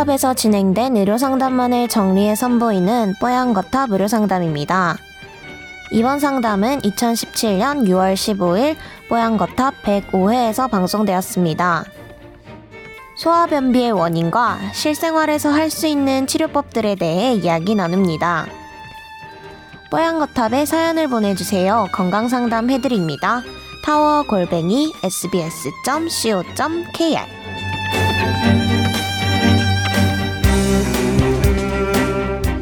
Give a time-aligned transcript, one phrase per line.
[0.00, 4.96] 뽀얀거탑에서 진행된 의료상담만을 정리해 선보이는 뽀얀거탑 의료상담입니다.
[5.92, 8.76] 이번 상담은 2017년 6월 15일
[9.08, 11.84] 뽀얀거탑 105회에서 방송되었습니다.
[13.16, 18.46] 소화변비의 원인과 실생활에서 할 수 있는 치료법들에 대해 이야기 나눕니다.
[19.90, 21.88] 뽀얀거탑에 사연을 보내주세요.
[21.92, 23.42] 건강상담 해드립니다.
[23.84, 26.40] 타워 골뱅이 sbs.co.kr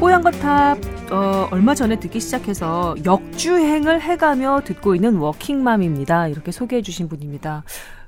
[0.09, 6.29] 뽀얀거탑 어, 얼마 전에 듣기 시작해서 역주행을 해가며 듣고 있는 워킹맘입니다.
[6.29, 7.63] 이렇게 소개해 주신 분입니다.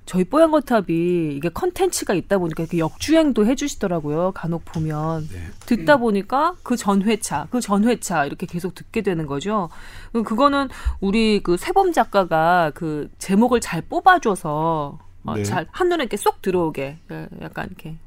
[0.07, 4.31] 저희 뽀얀거탑이 이게 컨텐츠가 있다 보니까 이렇게 역주행도 해주시더라고요.
[4.31, 5.41] 간혹 보면 네.
[5.67, 9.69] 듣다 보니까 그 전회차, 그 전회차 이렇게 계속 듣게 되는 거죠.
[10.11, 10.69] 그거는
[11.01, 15.43] 우리 그 세범 작가가 그 제목을 잘 뽑아줘서 어, 네.
[15.43, 17.97] 잘 한눈에 이렇게 쏙 들어오게 예, 약간 이렇게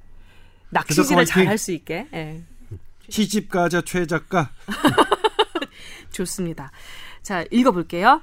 [0.71, 2.09] 낚시질을 잘 할 수 있게.
[2.13, 2.43] 예.
[3.09, 4.51] 시집 가자 최 작가.
[6.11, 6.71] 좋습니다.
[7.23, 8.23] 자 읽어볼게요.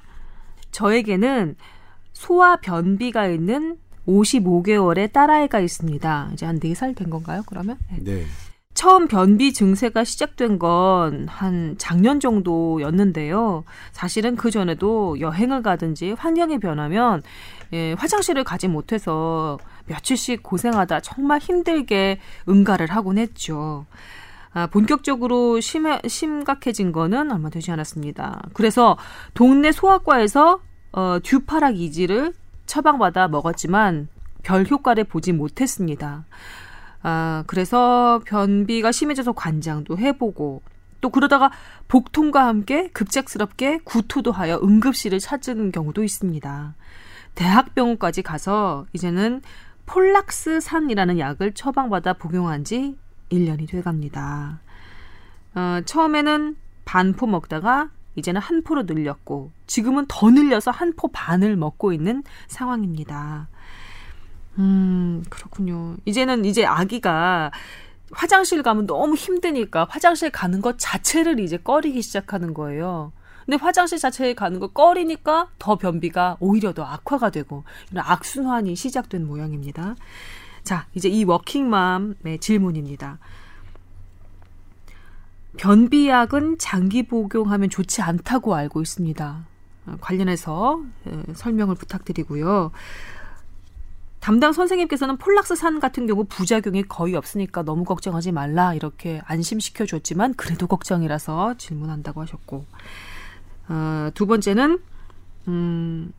[0.70, 1.56] 저에게는
[2.12, 6.30] 소아 변비가 있는 55개월의 딸아이가 있습니다.
[6.32, 7.78] 이제 한 4살 된 건가요, 그러면?
[7.90, 7.98] 네.
[8.02, 8.26] 네.
[8.74, 13.64] 처음 변비 증세가 시작된 건 한 작년 정도였는데요.
[13.92, 17.22] 사실은 그 전에도 여행을 가든지 환경이 변하면
[17.72, 23.86] 예, 화장실을 가지 못해서 며칠씩 고생하다 정말 힘들게 응가를 하곤 했죠.
[24.54, 28.42] 아, 본격적으로 심, 심각해진 거는 얼마 되지 않았습니다.
[28.52, 28.98] 그래서
[29.34, 30.60] 동네 소아과에서
[30.92, 32.34] 어, 듀파락 이지를
[32.66, 34.08] 처방받아 먹었지만
[34.42, 36.24] 별 효과를 보지 못했습니다.
[37.02, 40.62] 아, 그래서 변비가 심해져서 관장도 해보고
[41.00, 41.50] 또 그러다가
[41.88, 46.74] 복통과 함께 급작스럽게 구토도 하여 응급실을 찾은 경우도 있습니다.
[47.34, 49.42] 대학병원까지 가서 이제는
[49.86, 52.96] 폴락스산이라는 약을 처방받아 복용한 지
[53.32, 54.60] 1년이 돼 갑니다.
[55.54, 61.92] 어, 처음에는 반포 먹다가 이제는 한 포로 늘렸고 지금은 더 늘려서 한 포 반을 먹고
[61.92, 63.48] 있는 상황입니다.
[64.58, 65.96] 음, 그렇군요.
[66.04, 67.50] 이제는 이제 아기가
[68.12, 73.12] 화장실 가면 너무 힘드니까 화장실 가는 것 자체를 이제 꺼리기 시작하는 거예요.
[73.46, 79.26] 근데 화장실 자체에 가는 거 꺼리니까 더 변비가 오히려 더 악화가 되고 이런 악순환이 시작된
[79.26, 79.96] 모양입니다.
[80.64, 83.18] 자, 이제 이 워킹맘의 질문입니다.
[85.56, 89.46] 변비약은 장기 복용하면 좋지 않다고 알고 있습니다.
[90.00, 90.82] 관련해서
[91.34, 92.70] 설명을 부탁드리고요.
[94.20, 100.68] 담당 선생님께서는 폴락스산 같은 경우 부작용이 거의 없으니까 너무 걱정하지 말라 이렇게 안심시켜 줬지만 그래도
[100.68, 102.64] 걱정이라서 질문한다고 하셨고
[103.68, 104.80] 어, 두 번째는
[105.48, 106.12] 음,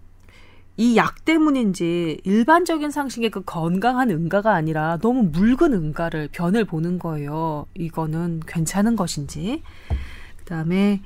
[0.77, 7.67] 이 약 때문인지 일반적인 상식의 그 건강한 응가가 아니라 너무 묽은 응가를 변을 보는 거예요.
[7.75, 9.61] 이거는 괜찮은 것인지.
[10.39, 11.01] 그다음에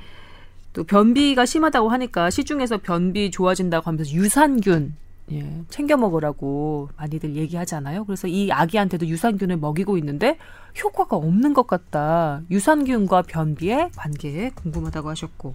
[0.71, 4.95] 또 변비가 심하다고 하니까 시중에서 변비 좋아진다고 하면서 유산균
[5.33, 8.05] 예, 챙겨 먹으라고 많이들 얘기하잖아요.
[8.05, 10.37] 그래서 이 아기한테도 유산균을 먹이고 있는데
[10.81, 12.41] 효과가 없는 것 같다.
[12.49, 15.53] 유산균과 변비의 관계 궁금하다고 하셨고.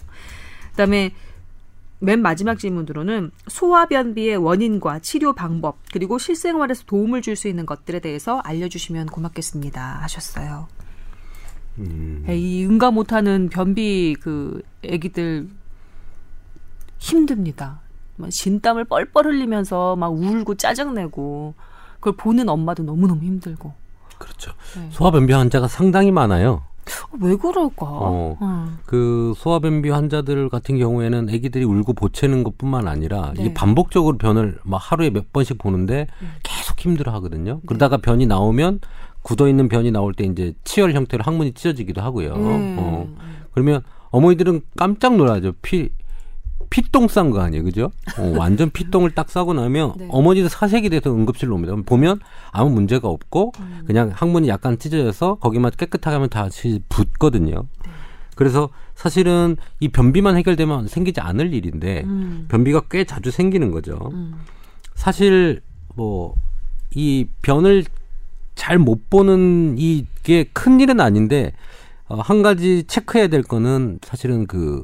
[0.73, 1.13] 그다음에
[2.03, 8.39] 맨 마지막 질문으로는 소화변비의 원인과 치료 방법 그리고 실생활에서 도움을 줄 수 있는 것들에 대해서
[8.41, 10.67] 알려주시면 고맙겠습니다 하셨어요.
[11.79, 12.27] 음.
[12.29, 15.49] 이 응가 못하는 변비 그 아기들
[16.99, 17.81] 힘듭니다.
[18.29, 21.55] 진땀을 뻘뻘 흘리면서 막 울고 짜증내고
[21.95, 23.73] 그걸 보는 엄마도 너무너무 힘들고.
[24.19, 24.53] 그렇죠.
[24.77, 24.89] 네.
[24.91, 26.65] 소화변비 환자가 상당히 많아요.
[27.21, 27.87] 왜 그럴까?
[27.87, 28.79] 어, 음.
[28.87, 33.43] 그 소아변비 환자들 같은 경우에는 아기들이 울고 보채는 것뿐만 아니라 네.
[33.43, 36.33] 이게 반복적으로 변을 막 하루에 몇 번씩 보는데 음.
[36.43, 37.61] 계속 힘들어 하거든요.
[37.67, 38.03] 그러다가 네.
[38.03, 38.81] 변이 나오면
[39.23, 42.35] 굳어 있는 변이 나올 때 이제 치열 형태로 항문이 찢어지기도 하고요.
[42.35, 42.77] 음.
[42.79, 43.09] 어.
[43.53, 45.53] 그러면 어머니들은 깜짝 놀라죠.
[45.63, 45.91] 피
[46.73, 47.91] 피똥 싼 거 아니에요, 그죠?
[48.19, 50.09] 어, 완전 피똥을 딱 싸고 나면 네.
[50.11, 51.75] 어머니도 사색이 돼서 응급실로 옵니다.
[51.85, 52.21] 보면
[52.51, 53.83] 아무 문제가 없고 음.
[53.87, 57.67] 그냥 항문이 약간 찢어져서 거기만 깨끗하게 하면 다시 붓거든요.
[57.85, 57.91] 네.
[58.37, 62.47] 그래서 사실은 이 변비만 해결되면 생기지 않을 일인데 음.
[62.49, 63.99] 변비가 꽤 자주 생기는 거죠.
[64.13, 64.35] 음.
[64.95, 65.61] 사실
[65.95, 66.35] 뭐
[66.95, 67.85] 이 변을
[68.55, 71.53] 잘 못 보는 이게 큰 일은 아닌데
[72.07, 74.83] 어, 한 가지 체크해야 될 거는 사실은 그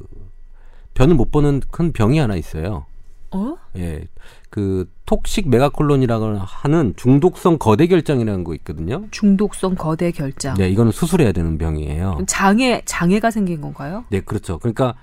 [0.98, 2.84] 변을 못 보는 큰 병이 하나 있어요.
[3.30, 3.54] 어?
[3.76, 4.08] 예.
[4.50, 9.04] 그 toxic megacolon이라고 하는 중독성 거대 결장이라는 거 있거든요.
[9.12, 10.56] 중독성 거대 결장.
[10.56, 12.24] 네, 이거는 수술해야 되는 병이에요.
[12.26, 14.04] 장애 장애가 생긴 건가요?
[14.10, 14.58] 네, 그렇죠.
[14.58, 14.94] 그러니까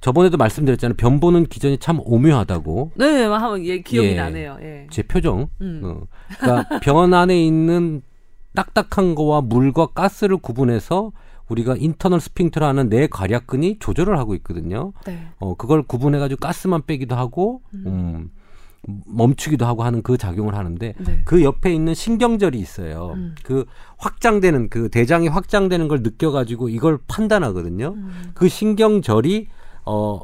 [0.00, 0.96] 저번에도 말씀드렸잖아요.
[0.96, 2.92] 변 보는 기전이 참 오묘하다고.
[2.94, 4.56] 네, 한 예, 기억이 예, 나네요.
[4.62, 4.86] 예.
[4.90, 5.48] 제 표정.
[5.60, 5.82] 음.
[5.84, 6.00] 어.
[6.40, 8.00] 그러니까 병원 안에 있는
[8.54, 11.12] 딱딱한 거와 물과 가스를 구분해서
[11.52, 14.92] 우리가 internal sphincter라는 내 괄약근이 조절을 하고 있거든요.
[15.06, 15.28] 네.
[15.38, 17.84] 어 그걸 구분해 가지고 가스만 빼기도 하고 음.
[17.86, 18.30] 음.
[19.06, 21.22] 멈추기도 하고 하는 그 작용을 하는데 네.
[21.24, 23.12] 그 옆에 있는 신경절이 있어요.
[23.14, 23.34] 음.
[23.44, 23.64] 그
[23.98, 27.94] 확장되는 그 대장이 확장되는 걸 느껴가지고 이걸 판단하거든요.
[27.96, 28.32] 음.
[28.34, 29.48] 그 신경절이
[29.84, 30.20] 어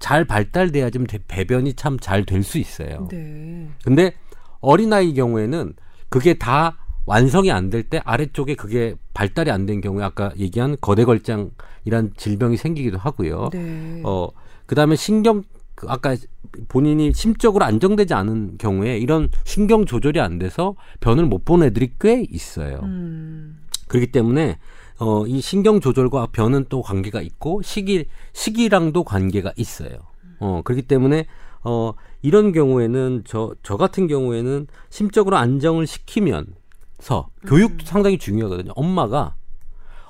[0.00, 3.06] 잘 발달돼야 좀 배변이 참 잘 될 수 있어요.
[3.10, 3.68] 네.
[3.84, 4.14] 근데
[4.60, 5.74] 어린아이 경우에는
[6.08, 6.78] 그게 다
[7.10, 12.98] 완성이 안 될 때 아래쪽에 그게 발달이 안 된 경우에 아까 얘기한 거대걸장이란 질병이 생기기도
[12.98, 13.50] 하고요.
[13.52, 14.00] 네.
[14.04, 14.28] 어
[14.66, 15.42] 그다음에 신경
[15.74, 16.14] 그 아까
[16.68, 22.24] 본인이 심적으로 안정되지 않은 경우에 이런 신경 조절이 안 돼서 변을 못 보는 애들이 꽤
[22.30, 22.80] 있어요.
[22.84, 23.58] 음.
[23.88, 24.58] 그렇기 때문에
[25.00, 28.04] 어, 이 신경 조절과 변은 또 관계가 있고 시기
[28.34, 29.98] 시기랑도 관계가 있어요.
[30.38, 31.26] 어, 그렇기 때문에
[31.64, 31.92] 어,
[32.22, 36.46] 이런 경우에는 저, 저 같은 경우에는 심적으로 안정을 시키면
[37.00, 37.86] 서 교육도 음.
[37.86, 38.72] 상당히 중요하거든요.
[38.76, 39.34] 엄마가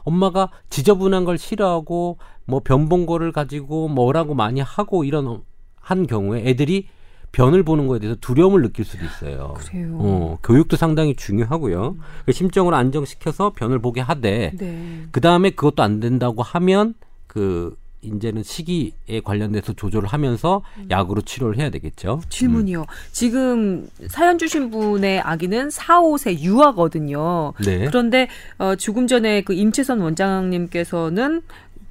[0.02, 5.42] 엄마가 지저분한 걸 싫어하고 뭐 변본 거를 가지고 뭐라고 많이 하고 이런
[5.76, 6.88] 한 경우에 애들이
[7.32, 9.54] 변을 보는 거에 대해서 두려움을 느낄 수도 있어요.
[9.56, 9.96] 그래요.
[10.00, 11.96] 어, 교육도 상당히 중요하고요.
[11.98, 12.32] 음.
[12.32, 15.02] 심정을 안정시켜서 변을 보게 하되 네.
[15.12, 16.94] 그 다음에 그것도 안 된다고 하면
[17.26, 20.88] 그 이제는 시기에 관련돼서 조절을 하면서 음.
[20.90, 22.22] 약으로 치료를 해야 되겠죠.
[22.28, 22.80] 질문이요.
[22.80, 22.86] 음.
[23.12, 27.52] 지금 사연 주신 분의 아기는 4, 5세 유아거든요.
[27.64, 27.84] 네.
[27.86, 31.42] 그런데 어, 조금 전에 그 임채선 원장님께서는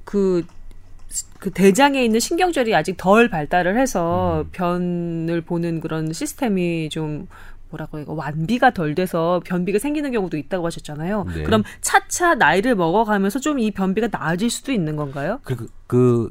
[0.04, 4.48] 그그 대장에 있는 신경절이 아직 덜 발달을 해서 음.
[4.52, 7.28] 변을 보는 그런 시스템이 좀
[7.70, 8.06] 뭐라고 해요?
[8.08, 11.24] 완비가 덜 돼서 변비가 생기는 경우도 있다고 하셨잖아요.
[11.34, 11.42] 네.
[11.44, 15.40] 그럼 차차 나이를 먹어가면서 좀 이 변비가 나아질 수도 있는 건가요?
[15.44, 16.30] 그, 그,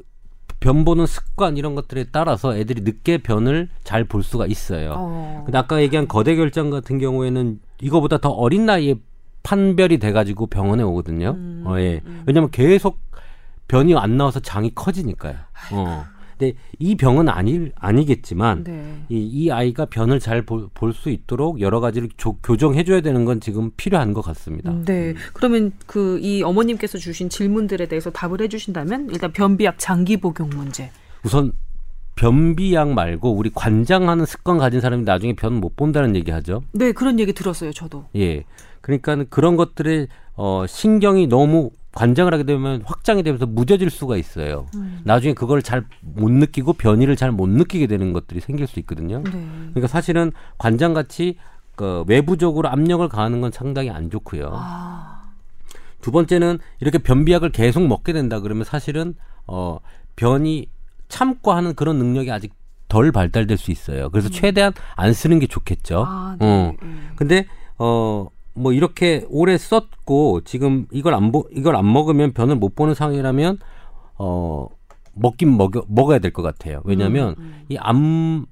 [0.58, 4.94] 변 보는 습관 이런 것들에 따라서 애들이 늦게 변을 잘 볼 수가 있어요.
[4.96, 5.42] 어.
[5.46, 8.96] 근데 아까 얘기한 거대 결장 같은 경우에는 이거보다 더 어린 나이에
[9.42, 11.30] 판별이 돼가지고 병원에 오거든요.
[11.30, 12.00] 음, 어, 예.
[12.04, 12.24] 음.
[12.26, 12.98] 왜냐면 계속
[13.68, 15.36] 변이 안 나와서 장이 커지니까요.
[15.72, 16.04] 어.
[16.40, 18.96] 근데 이 병은 아니 아니겠지만 네.
[19.10, 23.40] 이, 이 아이가 변을 잘 볼 수 있도록 여러 가지를 조, 교정해 줘야 되는 건
[23.40, 24.72] 지금 필요한 것 같습니다.
[24.86, 25.10] 네.
[25.10, 25.14] 음.
[25.34, 30.90] 그러면 그 이 어머님께서 주신 질문들에 대해서 답을 해 주신다면 일단 변비약 장기 복용 문제.
[31.24, 31.52] 우선
[32.16, 36.62] 변비약 말고 우리 관장하는 습관 가진 사람이 나중에 변 못 본다는 얘기 하죠.
[36.72, 38.06] 네, 그런 얘기 들었어요, 저도.
[38.16, 38.44] 예.
[38.80, 44.66] 그러니까 그런 것들에 어 신경이 너무 관장을 하게 되면 확장이 되면서 무뎌질 수가 있어요.
[44.76, 45.00] 음.
[45.04, 49.22] 나중에 그걸 잘 못 느끼고 변이를 잘 못 느끼게 되는 것들이 생길 수 있거든요.
[49.24, 49.30] 네.
[49.30, 51.36] 그러니까 사실은 관장 같이
[51.76, 54.50] 그 외부적으로 압력을 가하는 건 상당히 안 좋고요.
[54.52, 55.32] 아.
[56.00, 59.14] 두 번째는 이렇게 변비약을 계속 먹게 된다 그러면 사실은
[59.46, 59.78] 어
[60.16, 60.66] 변이
[61.08, 62.54] 참고 하는 그런 능력이 아직
[62.88, 64.10] 덜 발달될 수 있어요.
[64.10, 64.32] 그래서 음.
[64.32, 66.04] 최대한 안 쓰는 게 좋겠죠.
[66.06, 66.46] 아, 네.
[66.46, 66.72] 어.
[66.82, 67.10] 음.
[67.16, 67.46] 근데
[67.78, 68.28] 어
[68.60, 73.58] 뭐 이렇게 오래 썼고 지금 이걸 안 보, 이걸 안 먹으면 변을 못 보는 상황이라면
[74.18, 74.66] 어
[75.14, 76.82] 먹긴 먹여 먹어야 될 것 같아요.
[76.84, 77.64] 왜냐하면 음, 음.
[77.68, 78.46] 이암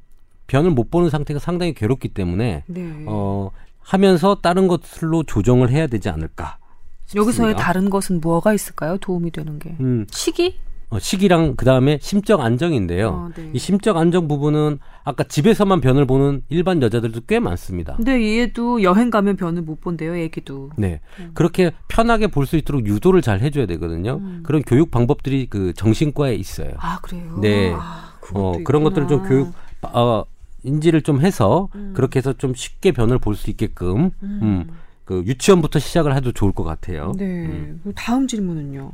[0.46, 3.04] 변을 못 보는 상태가 상당히 괴롭기 때문에 네.
[3.06, 3.50] 어
[3.80, 6.58] 하면서 다른 것들로 조정을 해야 되지 않을까.
[7.06, 7.22] 싶습니다.
[7.26, 8.98] 여기서의 다른 것은 뭐가 있을까요?
[8.98, 10.06] 도움이 되는 게 음.
[10.10, 10.58] 시기?
[10.90, 13.08] 어, 시기랑 그 다음에 심적 안정인데요.
[13.08, 13.50] 어, 네.
[13.52, 17.94] 이 심적 안정 부분은 아까 집에서만 변을 보는 일반 여자들도 꽤 많습니다.
[17.96, 20.70] 근데 얘도 여행 가면 변을 못 본대요, 애기도.
[20.78, 21.00] 네.
[21.20, 21.30] 음.
[21.34, 24.18] 그렇게 편하게 볼 수 있도록 유도를 잘 해줘야 되거든요.
[24.22, 24.40] 음.
[24.44, 26.72] 그런 교육 방법들이 그 정신과에 있어요.
[26.78, 27.38] 아, 그래요?
[27.40, 27.74] 네.
[27.76, 29.52] 아, 어, 그런 것들을 좀 교육,
[29.82, 30.24] 어,
[30.62, 31.92] 인지를 좀 해서 음.
[31.94, 34.38] 그렇게 해서 좀 쉽게 변을 볼 수 있게끔, 음.
[34.42, 34.66] 음.
[35.04, 37.12] 그 유치원부터 시작을 해도 좋을 것 같아요.
[37.16, 37.24] 네.
[37.24, 37.82] 음.
[37.94, 38.90] 다음 질문은요.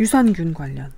[0.00, 0.90] 유산균 관련.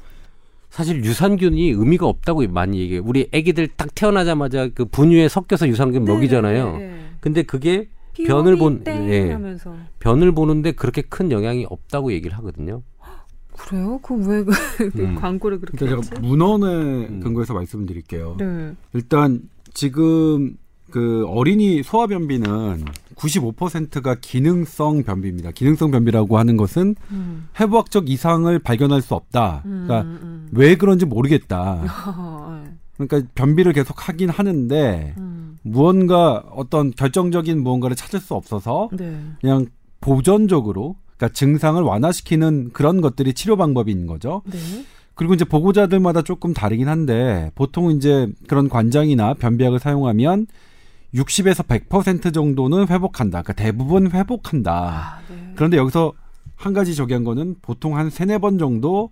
[0.70, 3.02] 사실 유산균이 의미가 없다고 많이 얘기해요.
[3.04, 6.78] 우리 아기들 딱 태어나자마자 그 분유에 섞여서 유산균 네, 먹이잖아요.
[6.78, 7.00] 네, 네.
[7.20, 7.88] 근데 그게
[8.26, 9.32] 변을 본 예.
[9.32, 9.74] 하면서.
[9.98, 12.82] 변을 보는데 그렇게 큰 영향이 없다고 얘기를 하거든요.
[13.52, 13.98] 그래요?
[14.02, 14.50] 그럼 왜그
[15.00, 15.14] 음.
[15.16, 16.66] 광고를 그렇게 그러니까 제가 문헌에
[17.08, 17.20] 음.
[17.20, 18.36] 근거해서 말씀드릴게요.
[18.38, 18.72] 네.
[18.94, 19.42] 일단
[19.74, 20.56] 지금
[20.90, 22.84] 그 어린이 소아변비는
[23.20, 25.50] 95%가 기능성 변비입니다.
[25.50, 27.48] 기능성 변비라고 하는 것은 음.
[27.60, 29.62] 해부학적 이상을 발견할 수 없다.
[29.66, 30.48] 음, 그러니까 음.
[30.52, 31.82] 왜 그런지 모르겠다.
[31.82, 32.70] 네.
[32.96, 35.58] 그러니까 변비를 계속 하긴 하는데 음.
[35.62, 39.18] 무언가 어떤 결정적인 무언가를 찾을 수 없어서 네.
[39.40, 39.66] 그냥
[40.00, 44.42] 보전적으로 그러니까 증상을 완화시키는 그런 것들이 치료 방법인 거죠.
[44.46, 44.58] 네.
[45.14, 50.46] 그리고 이제 보고자들마다 조금 다르긴 한데 보통 이제 그런 관장이나 변비약을 사용하면
[51.14, 53.42] 60에서 100% 정도는 회복한다.
[53.42, 54.72] 그러니까 대부분 회복한다.
[54.72, 55.52] 아, 네.
[55.56, 56.12] 그런데 여기서
[56.54, 59.10] 한 가지 저기 한 거는 보통 한 세네 번 정도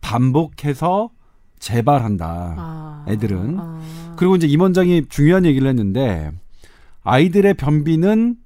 [0.00, 1.10] 반복해서
[1.58, 2.54] 재발한다.
[2.58, 3.56] 아, 애들은.
[3.58, 4.14] 아.
[4.16, 6.32] 그리고 이제 임 원장이 중요한 얘기를 했는데
[7.02, 8.36] 아이들의 변비는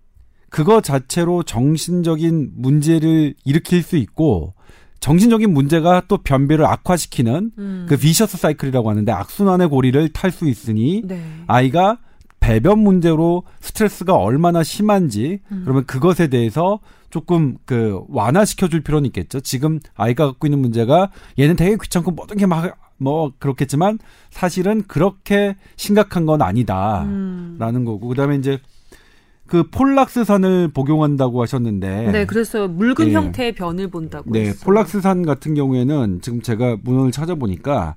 [0.50, 4.54] 그거 자체로 정신적인 문제를 일으킬 수 있고
[5.00, 7.86] 정신적인 문제가 또 변비를 악화시키는 음.
[7.88, 11.22] 그 비셔스 사이클이라고 하는데 악순환의 고리를 탈 수 있으니 네.
[11.46, 11.98] 아이가
[12.44, 15.62] 배변 문제로 스트레스가 얼마나 심한지 음.
[15.64, 19.40] 그러면 그것에 대해서 조금 그 완화시켜 줄 필요는 있겠죠.
[19.40, 23.98] 지금 아이가 갖고 있는 문제가 얘는 되게 귀찮고 모든 게 막 뭐 그렇겠지만
[24.30, 27.06] 사실은 그렇게 심각한 건 아니다라는
[27.60, 27.84] 음.
[27.84, 28.58] 거고 그다음에 이제
[29.46, 33.12] 그 폴락스산을 복용한다고 하셨는데 네 그래서 묽은 네.
[33.12, 34.64] 형태의 변을 본다고 네 했어요.
[34.64, 37.96] 폴락스산 같은 경우에는 지금 제가 문헌을 찾아보니까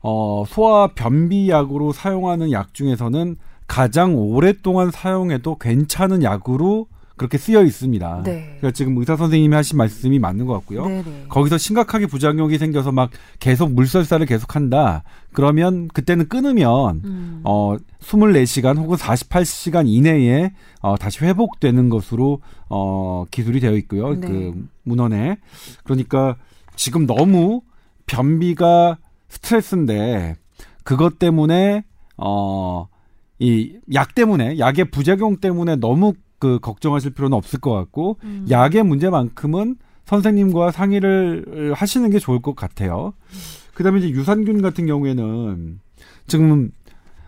[0.00, 3.36] 어 소아 변비약으로 사용하는 약 중에서는
[3.66, 8.22] 가장 오랫동안 사용해도 괜찮은 약으로 그렇게 쓰여 있습니다.
[8.24, 8.56] 네.
[8.58, 10.86] 그러니까 지금 의사 선생님이 하신 말씀이 맞는 것 같고요.
[10.86, 11.02] 네네.
[11.02, 11.24] 네.
[11.30, 15.02] 거기서 심각하게 부작용이 생겨서 막 계속 물설사를 계속한다.
[15.32, 17.40] 그러면 그때는 끊으면 음.
[17.44, 24.20] 어 24시간 혹은 48시간 이내에 어 다시 회복되는 것으로 어 기술이 되어 있고요.
[24.20, 24.28] 네.
[24.28, 25.38] 그 문헌에.
[25.84, 26.36] 그러니까
[26.76, 27.62] 지금 너무
[28.04, 30.36] 변비가 스트레스인데
[30.84, 31.82] 그것 때문에
[32.18, 32.88] 어
[33.38, 38.46] 이 약 때문에 약의 부작용 때문에 너무 그 걱정하실 필요는 없을 것 같고 음.
[38.50, 43.12] 약의 문제만큼은 선생님과 상의를 하시는 게 좋을 것 같아요.
[43.32, 43.38] 음.
[43.74, 45.80] 그다음에 이제 유산균 같은 경우에는
[46.26, 46.70] 지금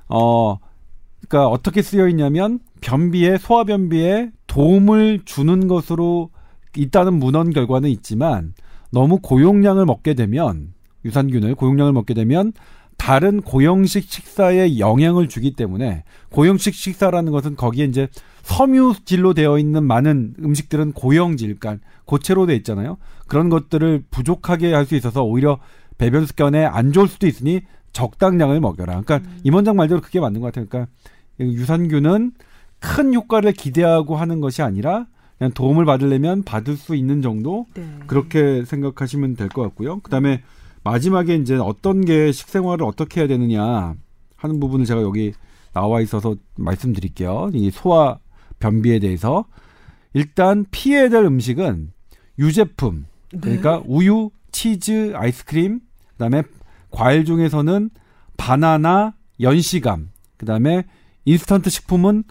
[0.09, 0.59] 어
[1.29, 6.31] 그러니까 어떻게 쓰여 있냐면 변비에 소화 변비에 도움을 주는 것으로
[6.77, 8.55] 있다는 문헌 결과는 있지만
[8.91, 10.73] 너무 고용량을 먹게 되면
[11.05, 12.53] 유산균을 고용량을 먹게 되면
[12.99, 18.09] 다른 고형식 식사에 영향을 주기 때문에 고형식 식사라는 것은 거기에 이제
[18.43, 22.99] 섬유질로 되어 있는 많은 음식들은 고형질, 그러니까 고체로 되어 있잖아요.
[23.27, 25.59] 그런 것들을 부족하게 할 수 있어서 오히려
[25.97, 27.61] 배변 습관에 안 좋을 수도 있으니
[27.93, 29.01] 적당량을 먹여라.
[29.03, 29.39] 그러니까 음.
[29.45, 30.67] 임원장 말대로 그게 맞는 것 같아요.
[30.69, 30.93] 그러니까
[31.41, 32.33] 유산균은
[32.81, 35.07] 큰 효과를 기대하고 하는 것이 아니라
[35.39, 37.87] 그냥 도움을 받으려면 받을 수 있는 정도 네.
[38.07, 40.01] 그렇게 생각하시면 될 것 같고요.
[40.01, 40.43] 그다음에
[40.91, 43.95] 마지막에 이제 어떤 게 식생활을 어떻게 해야 되느냐
[44.37, 45.35] 하는 부분을 제가 여기
[45.75, 47.51] 나와 있어서 말씀드릴게요.
[47.53, 48.19] 이 소화
[48.59, 49.45] 변비에 대해서
[50.15, 51.93] 일단 피해야 될 음식은
[52.39, 53.07] 유제품
[53.39, 53.85] 그러니까 네.
[53.87, 55.81] 우유, 치즈, 아이스크림
[56.13, 56.43] 그다음에
[56.91, 57.91] 과일 중에서는
[58.39, 60.85] 바나나, 연시감 그다음에
[61.27, 62.25] 인스턴트 식품은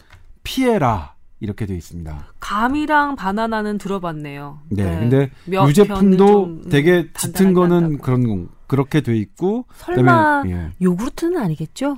[0.44, 2.27] 피해라 이렇게 되어 있습니다.
[2.39, 4.60] 감이랑 바나나는 들어봤네요.
[4.70, 5.00] 네, 네.
[5.00, 5.32] 근데
[5.67, 10.72] 유제품도 되게 짙은 거는 그런 그렇게 돼 있고 설마 그다음에, 예.
[10.82, 11.98] 요구르트는 아니겠죠?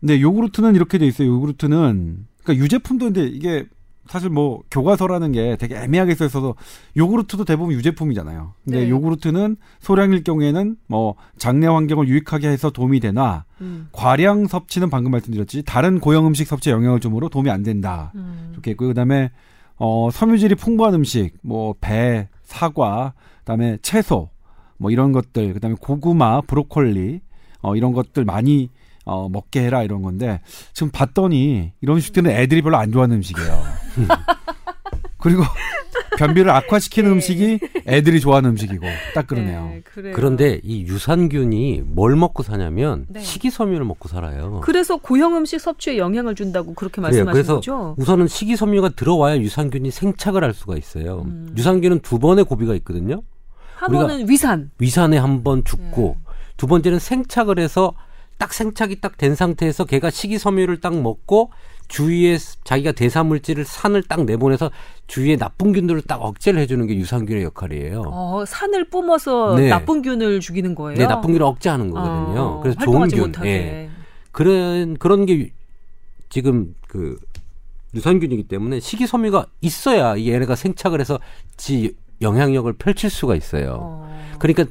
[0.00, 1.28] 네, 요구르트는 이렇게 돼 있어요.
[1.28, 3.66] 요구르트는 그러니까 유제품도 근데 이게
[4.06, 6.54] 사실 뭐 교과서라는 게 되게 애매하게 써 있어서
[6.96, 8.52] 요구르트도 대부분 유제품이잖아요.
[8.64, 8.90] 근데 네.
[8.90, 13.88] 요구르트는 소량일 경우에는 뭐 장내 환경을 유익하게 해서 도움이 되나 음.
[13.92, 18.12] 과량 섭취는 방금 말씀드렸지 다른 고형 음식 섭취에 영향을 주므로 도움이 안 된다.
[18.14, 18.50] 음.
[18.52, 19.30] 이렇게 있고 그다음에
[19.76, 24.30] 어 섬유질이 풍부한 음식 뭐 배, 사과, 그다음에 채소
[24.76, 27.20] 뭐 이런 것들 그다음에 고구마, 브로콜리
[27.62, 28.70] 어 이런 것들 많이
[29.04, 30.40] 어, 먹게 해라 이런 건데
[30.72, 33.73] 지금 봤더니 이런 음식들은 애들이 별로 안 좋아하는 음식이에요.
[35.18, 35.42] 그리고
[36.18, 37.14] 변비를 악화시키는 네.
[37.14, 39.64] 음식이 애들이 좋아하는 음식이고 딱 그러네요.
[39.66, 39.82] 네,
[40.12, 43.20] 그런데 이 유산균이 뭘 먹고 사냐면 네.
[43.20, 44.60] 식이섬유를 먹고 살아요.
[44.62, 47.94] 그래서 고형 음식 섭취에 영향을 준다고 그렇게 말씀하신 그래서 거죠?
[47.98, 51.22] 우선은 식이섬유가 들어와야 유산균이 생착을 할 수가 있어요.
[51.26, 51.52] 음.
[51.56, 53.22] 유산균은 두 번의 고비가 있거든요.
[53.76, 54.70] 한 번은 위산.
[54.78, 56.32] 위산에 한 번 죽고 네.
[56.56, 57.92] 두 번째는 생착을 해서
[58.38, 61.50] 딱 생착이 딱 된 상태에서 걔가 식이섬유를 딱 먹고
[61.88, 64.70] 주위에 자기가 대사 물질을 산을 딱 내보내서
[65.06, 68.02] 주위에 나쁜 균들을 딱 억제를 해주는 게 유산균의 역할이에요.
[68.06, 69.68] 어, 산을 뿜어서 네.
[69.68, 70.98] 나쁜 균을 죽이는 거예요.
[70.98, 72.40] 네, 나쁜 균을 억제하는 거거든요.
[72.40, 73.20] 어, 그래서 좋은 균.
[73.20, 73.48] 못하게.
[73.48, 73.90] 예.
[74.32, 75.52] 그런 그런 게
[76.28, 77.16] 지금 그
[77.94, 81.20] 유산균이기 때문에 식이섬유가 있어야 이 얘네가 생착을 해서
[81.56, 83.78] 지 영향력을 펼칠 수가 있어요.
[83.80, 84.20] 어.
[84.40, 84.64] 그러니까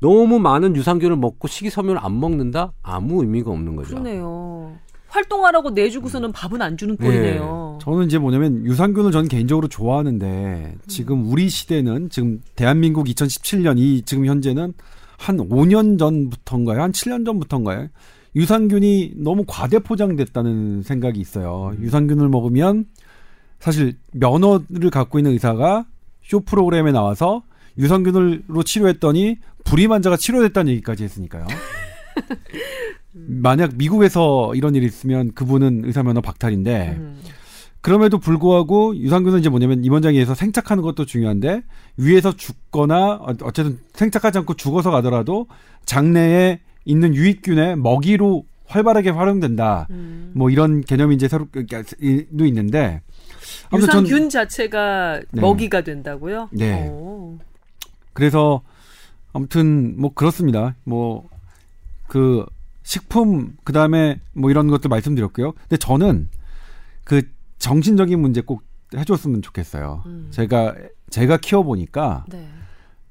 [0.00, 2.72] 너무 많은 유산균을 먹고 식이섬유를 안 먹는다?
[2.82, 3.90] 아무 의미가 없는 거죠.
[3.90, 4.76] 그러네요.
[5.08, 7.78] 활동하라고 내주고서는 밥은 안 주는 꼴이네요.
[7.80, 7.84] 네.
[7.84, 14.26] 저는 이제 뭐냐면 유산균을 저는 개인적으로 좋아하는데 지금 우리 시대는 지금 대한민국 2017년 이 지금
[14.26, 14.74] 현재는
[15.16, 16.82] 한 5년 전부터인가요?
[16.82, 17.88] 한 7년 전부터인가요?
[18.36, 21.72] 유산균이 너무 과대 포장됐다는 생각이 있어요.
[21.76, 21.82] 음.
[21.82, 22.86] 유산균을 먹으면
[23.58, 25.86] 사실 면허를 갖고 있는 의사가
[26.22, 27.42] 쇼 프로그램에 나와서
[27.78, 31.46] 유산균으로 치료했더니 불임 환자가 치료됐다는 얘기까지 했으니까요.
[33.12, 37.20] 만약 미국에서 이런 일이 있으면 그분은 의사 면허 박탈인데 음.
[37.80, 41.62] 그럼에도 불구하고 유산균은 이제 뭐냐면 임원장에서 생착하는 것도 중요한데
[41.96, 45.46] 위에서 죽거나 어, 어쨌든 생착하지 않고 죽어서 가더라도
[45.84, 49.86] 장내에 있는 유익균의 먹이로 활발하게 활용된다.
[49.90, 50.32] 음.
[50.34, 53.00] 뭐 이런 개념이 이제 새로 도 있는데
[53.74, 55.40] 유산균 전, 자체가 네.
[55.40, 56.50] 먹이가 된다고요?
[56.52, 56.88] 네.
[56.88, 57.38] 오.
[58.12, 58.62] 그래서
[59.32, 60.74] 아무튼 뭐 그렇습니다.
[60.84, 61.28] 뭐
[62.08, 62.44] 그
[62.82, 65.52] 식품 그다음에 뭐 이런 것들 말씀드렸고요.
[65.52, 66.28] 근데 저는
[67.04, 67.22] 그
[67.58, 68.62] 정신적인 문제 꼭
[68.96, 70.02] 해줬으면 좋겠어요.
[70.06, 70.28] 음.
[70.30, 70.74] 제가
[71.10, 72.48] 제가 키워 보니까 네.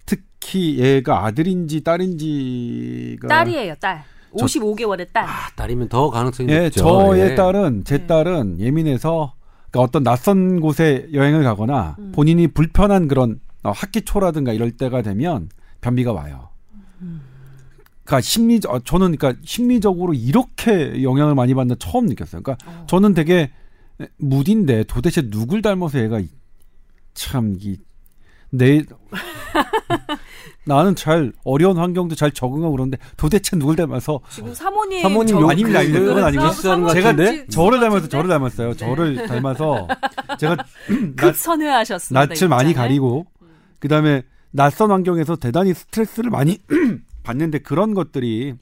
[0.05, 4.03] 특히 얘가 아들인지 딸인지가 딸이에요, 딸.
[4.33, 5.23] 55개월의 딸.
[5.23, 6.81] 아, 딸이면 더 가능성이 예, 높죠.
[6.81, 7.35] 저의 예.
[7.35, 8.07] 딸은 제 네.
[8.07, 9.33] 딸은 예민해서
[9.69, 12.11] 그러니까 어떤 낯선 곳에 여행을 가거나 음.
[12.13, 15.49] 본인이 불편한 그런 어, 학기 초라든가 이럴 때가 되면
[15.81, 16.49] 변비가 와요.
[17.01, 17.21] 음.
[18.07, 22.41] 그러니까 심리 적 어, 저는 그러니까 심리적으로 이렇게 영향을 많이 받는 처음 느꼈어요.
[22.41, 22.85] 그러니까 어.
[22.87, 23.51] 저는 되게
[24.17, 26.21] 무딘데 도대체 누굴 닮아서 얘가
[27.13, 27.77] 참이
[28.49, 28.81] 내
[30.65, 35.81] 나는 잘 어려운 환경도 잘 적응하고 그러는데 도대체 누굴 닮아서 지금 사모님 사모님 저, 아닙니다
[35.81, 36.51] 이건 아니고
[36.93, 37.15] 제가
[37.49, 38.77] 저를 닮아서 저를 닮았어요 네.
[38.77, 39.87] 저를 닮아서
[40.37, 40.57] 제가
[41.15, 43.25] 급선회하셨습니다 낯을 많이 가리고
[43.79, 46.59] 그다음에 낯선 환경에서 대단히 스트레스를 많이
[47.27, 48.55] 받는데 그런 것들이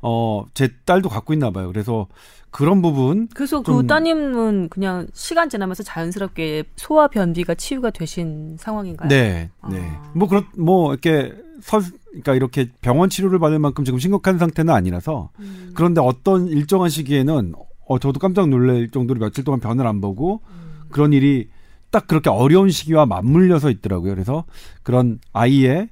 [0.00, 2.06] 어 제 딸도 갖고 있나 봐요 그래서
[2.50, 3.28] 그런 부분.
[3.34, 9.08] 그래서 그 따님은 그냥 시간 지나면서 자연스럽게 소화 변비가 치유가 되신 상황인가요?
[9.08, 9.78] 네, 네.
[9.80, 10.12] 아.
[10.14, 15.30] 뭐 그렇 뭐 이렇게 서 그러니까 이렇게 병원 치료를 받을 만큼 지금 심각한 상태는 아니라서
[15.40, 15.72] 음.
[15.74, 17.52] 그런데 어떤 일정한 시기에는
[17.86, 20.84] 어 저도 깜짝 놀랄 정도로 며칠 동안 변을 안 보고 음.
[20.90, 21.48] 그런 일이
[21.90, 24.14] 딱 그렇게 어려운 시기와 맞물려서 있더라고요.
[24.14, 24.44] 그래서
[24.82, 25.90] 그런 아이의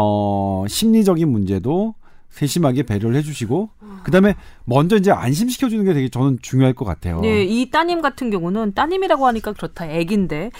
[0.00, 1.94] 어 심리적인 문제도
[2.30, 3.70] 세심하게 배려를 해주시고
[4.04, 7.20] 그다음에 먼저 이제 안심시켜 주는 게 되게 저는 중요할 것 같아요.
[7.20, 9.86] 네, 이 따님 같은 경우는 따님이라고 하니까 그렇다.
[9.86, 10.50] 애긴데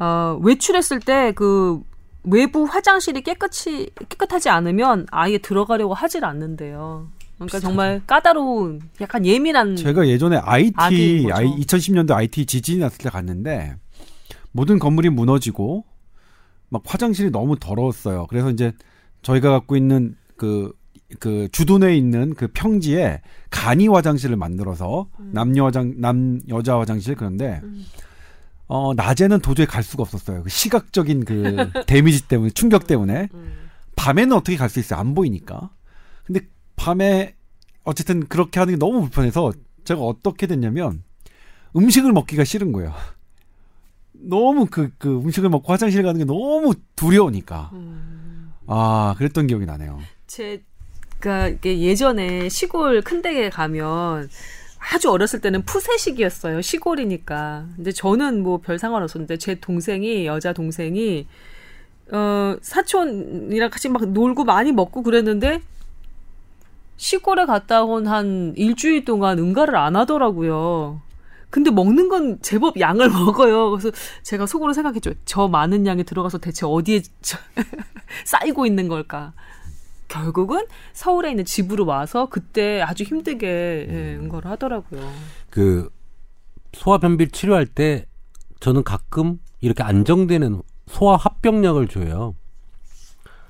[0.00, 1.80] 어, 외출했을 때그
[2.24, 7.08] 외부 화장실이 깨끗이 깨끗하지 않으면 아예 들어가려고 하질 않는데요.
[7.36, 13.76] 그러니까 정말 까다로운 약간 예민한 제가 예전에 IT 아이 2010년도 IT 지진이 났을 때 갔는데
[14.50, 15.84] 모든 건물이 무너지고
[16.68, 18.26] 막 화장실이 너무 더러웠어요.
[18.28, 18.72] 그래서 이제
[19.22, 25.30] 저희가 갖고 있는 그그 주둔에 있는 그 평지에 간이 화장실을 만들어서 음.
[25.32, 27.84] 남녀 화장 남 여자 화장실 그런데 음.
[28.66, 30.42] 어 낮에는 도저히 갈 수가 없었어요.
[30.42, 33.52] 그 시각적인 그 데미지 때문에 충격 때문에 음.
[33.96, 35.00] 밤에는 어떻게 갈 수 있어요?
[35.00, 35.70] 안 보이니까.
[36.24, 36.40] 근데
[36.76, 37.34] 밤에
[37.84, 39.52] 어쨌든 그렇게 하는 게 너무 불편해서
[39.84, 41.02] 제가 어떻게 됐냐면
[41.74, 42.92] 음식을 먹기가 싫은 거예요.
[44.20, 47.70] 너무 그, 그 음식을 먹고 화장실 가는 게 너무 두려우니까.
[47.72, 48.52] 음.
[48.66, 49.98] 아, 그랬던 기억이 나네요.
[50.26, 50.62] 제
[51.20, 54.28] 그러니까 예전에 시골 큰 댁에 가면
[54.78, 56.60] 아주 어렸을 때는 푸세식이었어요.
[56.62, 57.66] 시골이니까.
[57.76, 61.26] 근데 저는 뭐 별 상관 없었는데 제 동생이 여자 동생이
[62.12, 65.60] 어 사촌이랑 같이 막 놀고 많이 먹고 그랬는데
[66.96, 71.00] 시골에 갔다 온 한 일주일 동안 응가를 안 하더라고요.
[71.50, 73.70] 근데 먹는 건 제법 양을 먹어요.
[73.70, 73.90] 그래서
[74.22, 75.12] 제가 속으로 생각했죠.
[75.24, 77.00] 저 많은 양이 들어가서 대체 어디에
[78.24, 79.32] 쌓이고 있는 걸까?
[80.08, 84.24] 결국은 서울에 있는 집으로 와서 그때 아주 힘들게 예, 음.
[84.24, 85.10] 응거를 하더라고요.
[85.50, 85.90] 그
[86.72, 88.06] 소화변비 치료할 때
[88.60, 92.34] 저는 가끔 이렇게 안정되는 소화 합병약을 줘요.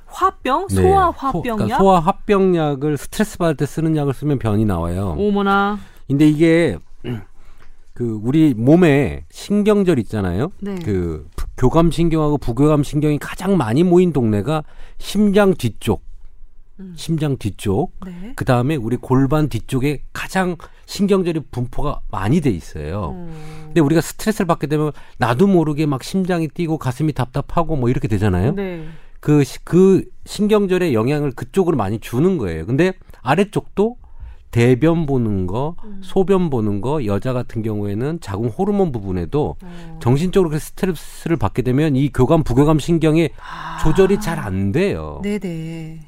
[0.07, 0.67] 화병?
[0.69, 0.75] 네.
[0.75, 1.33] 소화 화병약?
[1.33, 5.15] 소, 그러니까 소화 합병약을 스트레스 받을 때 쓰는 약을 쓰면 변이 나와요.
[5.19, 5.79] 오머나.
[6.09, 6.79] 근데 이게
[7.99, 10.53] 그 우리 몸에 신경절 있잖아요.
[10.61, 10.77] 네.
[10.85, 14.63] 그 교감 신경하고 부교감 신경이 가장 많이 모인 동네가
[14.99, 16.05] 심장 뒤쪽.
[16.79, 16.95] 음.
[16.97, 18.35] 심장 뒤쪽, 네.
[18.37, 20.55] 그 다음에 우리 골반 뒤쪽에 가장
[20.87, 23.17] 신경절이 분포가 많이 돼 있어요.
[23.17, 23.63] 음.
[23.65, 28.55] 근데 우리가 스트레스를 받게 되면 나도 모르게 막 심장이 뛰고 가슴이 답답하고 뭐 이렇게 되잖아요.
[28.55, 28.87] 네.
[29.19, 32.65] 그, 그 신경절의 영향을 그쪽으로 많이 주는 거예요.
[32.65, 33.97] 근데 아래쪽도
[34.51, 36.01] 대변 보는 거, 음.
[36.03, 39.99] 소변 보는 거, 여자 같은 경우에는 자궁 호르몬 부분에도 어.
[40.01, 43.79] 정신적으로 그 스트레스를 받게 되면 이 교감, 부교감 신경의 아.
[43.83, 45.21] 조절이 잘 안 돼요.
[45.23, 46.01] 네네.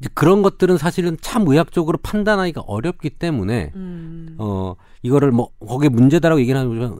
[0.00, 4.34] 이제 그런 것들은 사실은 참 의학적으로 판단하기가 어렵기 때문에 음.
[4.38, 6.98] 어 이거를 뭐 거기에 문제다라고 얘기는 하지만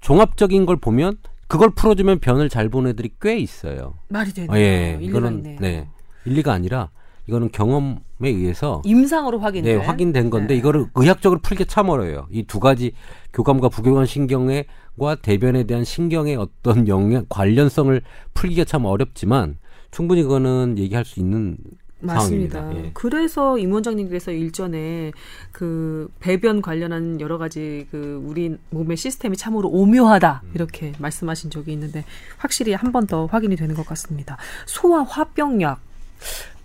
[0.00, 1.16] 종합적인 걸 보면
[1.48, 3.94] 그걸 풀어주면 변을 잘 보는 애들이 꽤 있어요.
[4.08, 4.52] 말이 되네요.
[4.52, 5.58] 어, 예, 이거는 있네요.
[5.60, 5.88] 네
[6.24, 6.90] 일리가 아니라
[7.30, 10.56] 이거는 경험에 의해서 임상으로 확인된 네, 확인된 건데 네.
[10.56, 12.26] 이거를 의학적으로 풀기 참 어려워요.
[12.30, 12.92] 이 두 가지
[13.32, 18.02] 교감과 부교감 신경과 대변에 대한 신경의 어떤 영향 관련성을
[18.34, 19.58] 풀기가 참 어렵지만
[19.92, 21.56] 충분히 그거는 얘기할 수 있는
[22.02, 22.74] 맞습니다.
[22.76, 22.90] 예.
[22.94, 25.12] 그래서 임 원장님께서 일전에
[25.52, 30.50] 그 배변 관련한 여러 가지 그 우리 몸의 시스템이 참으로 오묘하다 음.
[30.54, 32.04] 이렇게 말씀하신 적이 있는데
[32.38, 34.38] 확실히 한 번 더 확인이 되는 것 같습니다.
[34.66, 35.78] 소화 화병약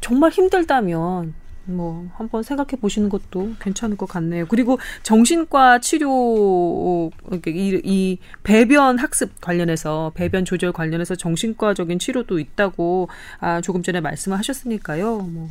[0.06, 4.46] 정말 힘들다면 뭐 한번 생각해 보시는 것도 괜찮을 것 같네요.
[4.48, 7.10] 그리고 정신과 치료
[7.48, 14.38] 이, 이 배변 학습 관련해서 배변 조절 관련해서 정신과적인 치료도 있다고 아, 조금 전에 말씀을
[14.38, 15.18] 하셨으니까요.
[15.18, 15.50] 뭐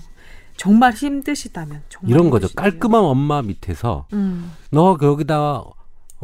[0.56, 2.46] 정말 힘드시다면 정말 이런 거죠.
[2.54, 4.52] 깔끔한 엄마 밑에서 음.
[4.70, 5.64] 너 거기다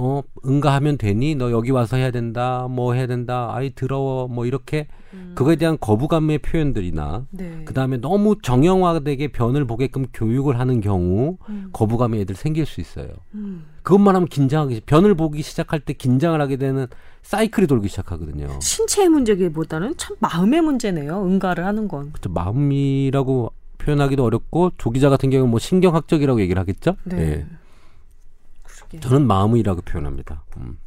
[0.03, 4.87] 어 응가하면 되니 너 여기 와서 해야 된다 뭐 해야 된다 아이 더러워 뭐 이렇게
[5.13, 5.33] 음.
[5.35, 7.65] 그거에 대한 거부감의 표현들이나 네.
[7.67, 11.69] 그다음에 너무 정형화되게 변을 보게끔 교육을 하는 경우 음.
[11.75, 13.09] 거부감이 애들 생길 수 있어요.
[13.35, 13.67] 음.
[13.83, 16.87] 그것만 하면 긴장하기 변을 보기 시작할 때 긴장을 하게 되는
[17.23, 18.59] 사이클이 돌기 시작하거든요.
[18.61, 21.23] 신체의 문제기보다는 참 마음의 문제네요.
[21.25, 22.13] 응가를 하는 건.
[22.13, 22.31] 그렇죠.
[22.31, 26.97] 마음이라고 표현하기도 어렵고 조기자 같은 경우는 뭐 신경학적이라고 얘기를 하겠죠.
[27.05, 27.47] 네.
[28.93, 29.01] 네.
[29.01, 30.45] 저는 마음이라고 표현합니다.
[30.59, 30.79] 음.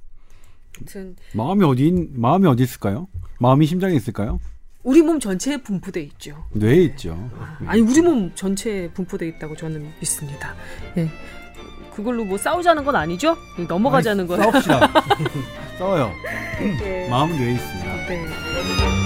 [1.33, 3.07] 마음이 어디 마음이 어디 있을까요?
[3.39, 4.39] 마음이 심장에 있을까요?
[4.83, 6.43] 우리 몸 전체에 분포돼 있죠.
[6.51, 7.29] 뇌에 있죠.
[7.65, 10.55] 아니 우리 몸 전체에 분포돼 있다고 저는 믿습니다.
[10.97, 11.09] 예.
[11.95, 13.37] 그걸로 뭐 싸우자는 건 아니죠?
[13.67, 14.43] 넘어가자는 거예요.
[14.51, 14.91] 싸웁시다.
[15.77, 16.11] 싸워요.
[16.79, 17.07] 네.
[17.09, 17.95] 마음은 뇌에 있습니다.
[18.07, 19.02] 네.